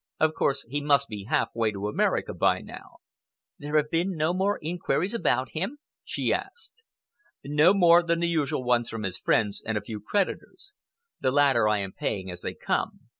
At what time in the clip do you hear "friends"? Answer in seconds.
9.19-9.61